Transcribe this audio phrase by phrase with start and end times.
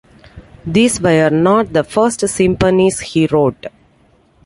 [0.65, 3.67] These were not the first symphonies he wrote.